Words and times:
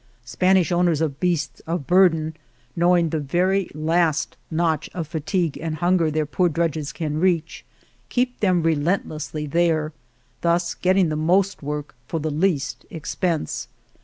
Spanish 0.25 0.71
owners 0.71 0.99
of 0.99 1.19
beasts 1.19 1.59
of 1.67 1.85
burden, 1.85 2.35
knowing 2.75 3.09
the 3.09 3.19
very 3.19 3.69
last 3.75 4.35
notch 4.49 4.89
of 4.95 5.07
fatigue 5.07 5.59
and 5.61 5.75
hunger 5.75 6.09
their 6.09 6.25
poor 6.25 6.49
drudges 6.49 6.91
can 6.91 7.19
reach, 7.19 7.63
keep 8.09 8.39
them 8.39 8.63
re 8.63 8.73
lentlessly 8.75 9.47
there, 9.47 9.93
thus 10.41 10.73
getting 10.73 11.09
the 11.09 11.15
most 11.15 11.61
work 11.61 11.93
for 12.07 12.19
the 12.19 12.31
least 12.31 12.83
expense. 12.89 13.67